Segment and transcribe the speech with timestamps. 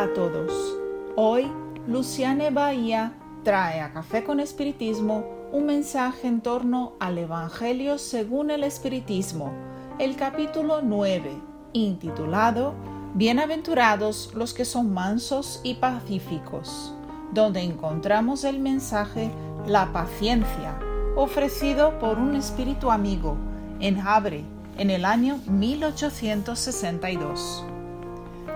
[0.00, 0.78] A todos.
[1.14, 1.52] Hoy
[1.86, 3.12] Luciane Bahía
[3.44, 9.52] trae a Café con Espiritismo un mensaje en torno al Evangelio según el Espiritismo,
[9.98, 11.32] el capítulo 9,
[11.74, 12.72] intitulado
[13.12, 16.94] Bienaventurados los que son mansos y pacíficos,
[17.34, 19.30] donde encontramos el mensaje
[19.66, 20.78] La paciencia,
[21.14, 23.36] ofrecido por un espíritu amigo
[23.80, 24.46] en Habre
[24.78, 27.66] en el año 1862.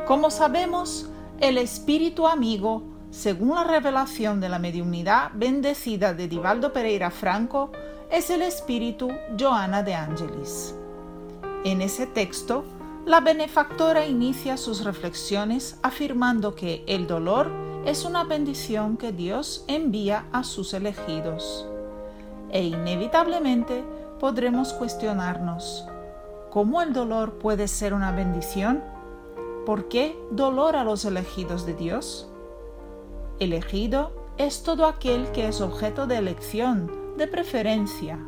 [0.07, 7.11] Como sabemos, el espíritu amigo, según la revelación de la mediunidad bendecida de Divaldo Pereira
[7.11, 7.73] Franco,
[8.11, 10.75] es el espíritu Joana de Angelis.
[11.65, 12.65] En ese texto,
[13.05, 17.51] la benefactora inicia sus reflexiones afirmando que el dolor
[17.85, 21.67] es una bendición que Dios envía a sus elegidos.
[22.51, 23.85] E inevitablemente
[24.21, 25.87] podremos cuestionarnos,
[26.51, 28.83] ¿cómo el dolor puede ser una bendición?
[29.67, 32.29] ¿Por qué dolor a los elegidos de Dios?
[33.39, 38.19] Elegido es todo aquel que es objeto de elección, de preferencia.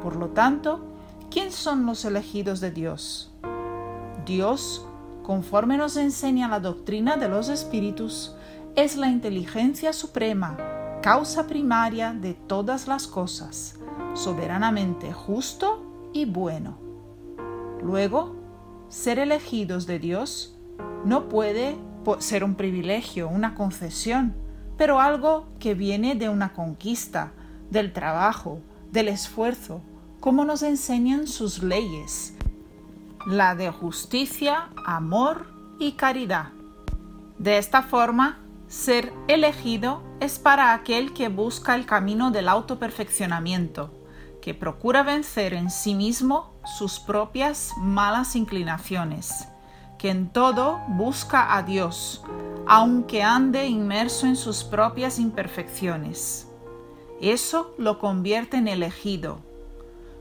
[0.00, 0.86] Por lo tanto,
[1.32, 3.32] ¿quién son los elegidos de Dios?
[4.24, 4.86] Dios,
[5.24, 8.36] conforme nos enseña la doctrina de los espíritus,
[8.76, 10.56] es la inteligencia suprema,
[11.02, 13.80] causa primaria de todas las cosas,
[14.14, 16.78] soberanamente justo y bueno.
[17.82, 18.36] Luego,
[18.88, 20.54] ser elegidos de Dios
[21.08, 21.78] no puede
[22.18, 24.36] ser un privilegio, una concesión,
[24.76, 27.32] pero algo que viene de una conquista,
[27.70, 28.60] del trabajo,
[28.92, 29.80] del esfuerzo,
[30.20, 32.34] como nos enseñan sus leyes,
[33.26, 35.46] la de justicia, amor
[35.78, 36.50] y caridad.
[37.38, 43.94] De esta forma, ser elegido es para aquel que busca el camino del autoperfeccionamiento,
[44.42, 49.48] que procura vencer en sí mismo sus propias malas inclinaciones
[49.98, 52.24] que en todo busca a Dios,
[52.66, 56.48] aunque ande inmerso en sus propias imperfecciones.
[57.20, 59.40] Eso lo convierte en elegido,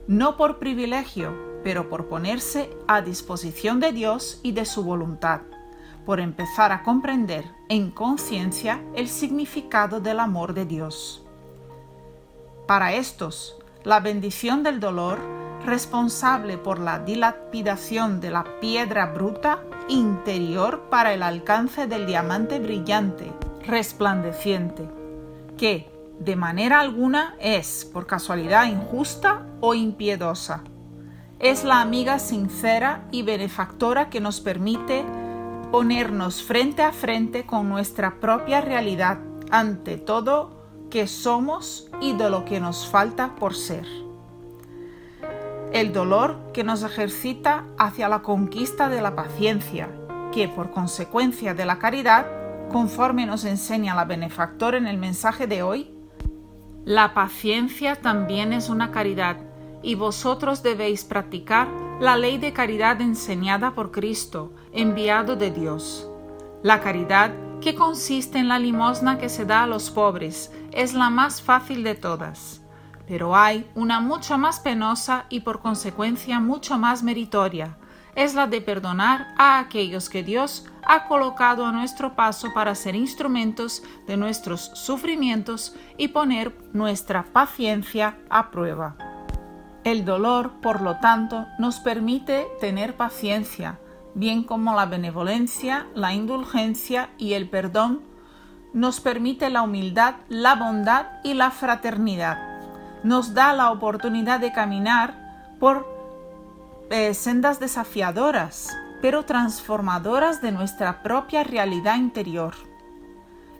[0.07, 5.41] no por privilegio, pero por ponerse a disposición de Dios y de su voluntad,
[6.05, 11.23] por empezar a comprender en conciencia el significado del amor de Dios.
[12.65, 15.19] Para estos, la bendición del dolor
[15.65, 23.31] responsable por la dilapidación de la piedra bruta interior para el alcance del diamante brillante,
[23.65, 24.87] resplandeciente,
[25.57, 30.63] que de manera alguna es, por casualidad, injusta o impiedosa.
[31.39, 35.05] Es la amiga sincera y benefactora que nos permite
[35.71, 39.19] ponernos frente a frente con nuestra propia realidad
[39.51, 40.57] ante todo
[40.89, 44.06] que somos y de lo que nos falta por ser
[45.79, 49.89] el dolor que nos ejercita hacia la conquista de la paciencia,
[50.31, 52.25] que por consecuencia de la caridad,
[52.71, 55.93] conforme nos enseña la benefactora en el mensaje de hoy,
[56.83, 59.37] la paciencia también es una caridad,
[59.83, 61.67] y vosotros debéis practicar
[61.99, 66.09] la ley de caridad enseñada por Cristo, enviado de Dios.
[66.63, 71.11] La caridad, que consiste en la limosna que se da a los pobres, es la
[71.11, 72.66] más fácil de todas
[73.07, 77.77] pero hay una mucho más penosa y por consecuencia mucho más meritoria.
[78.15, 82.95] Es la de perdonar a aquellos que Dios ha colocado a nuestro paso para ser
[82.95, 88.95] instrumentos de nuestros sufrimientos y poner nuestra paciencia a prueba.
[89.83, 93.79] El dolor, por lo tanto, nos permite tener paciencia,
[94.15, 98.01] bien como la benevolencia, la indulgencia y el perdón
[98.73, 102.46] nos permite la humildad, la bondad y la fraternidad
[103.03, 105.87] nos da la oportunidad de caminar por
[106.89, 112.53] eh, sendas desafiadoras, pero transformadoras de nuestra propia realidad interior.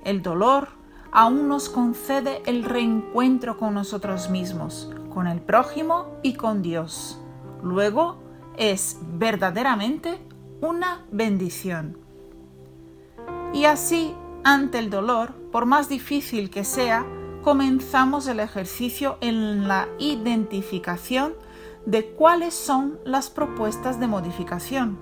[0.03, 0.69] El dolor
[1.11, 7.19] aún nos concede el reencuentro con nosotros mismos, con el prójimo y con Dios.
[7.61, 8.17] Luego
[8.57, 10.19] es verdaderamente
[10.61, 11.97] una bendición.
[13.53, 14.13] Y así,
[14.43, 17.05] ante el dolor, por más difícil que sea,
[17.47, 21.31] comenzamos el ejercicio en la identificación
[21.85, 24.99] de cuáles son las propuestas de modificación.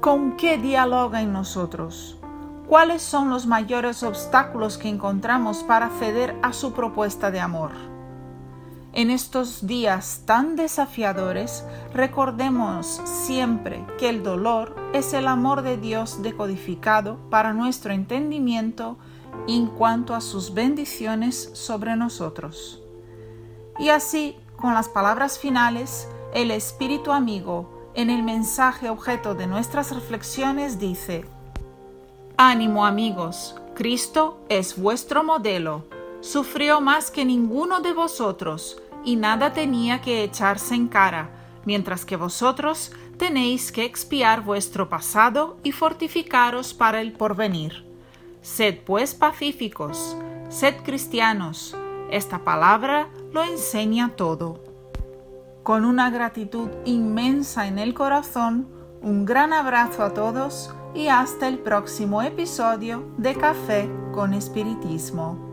[0.00, 2.18] ¿Con qué dialoga en nosotros?
[2.66, 7.72] ¿Cuáles son los mayores obstáculos que encontramos para ceder a su propuesta de amor?
[8.94, 11.62] En estos días tan desafiadores,
[11.92, 18.96] recordemos siempre que el dolor es el amor de Dios decodificado para nuestro entendimiento
[19.48, 22.82] en cuanto a sus bendiciones sobre nosotros.
[23.78, 29.92] Y así, con las palabras finales, el Espíritu amigo, en el mensaje objeto de nuestras
[29.92, 31.24] reflexiones, dice,
[32.36, 35.84] Ánimo amigos, Cristo es vuestro modelo.
[36.20, 41.30] Sufrió más que ninguno de vosotros y nada tenía que echarse en cara,
[41.64, 47.91] mientras que vosotros tenéis que expiar vuestro pasado y fortificaros para el porvenir.
[48.42, 50.16] Sed pues pacíficos,
[50.48, 51.76] sed cristianos.
[52.10, 54.60] Esta palabra lo enseña todo.
[55.62, 58.66] Con una gratitud inmensa en el corazón,
[59.00, 65.51] un gran abrazo a todos y hasta el próximo episodio de Café con Espiritismo.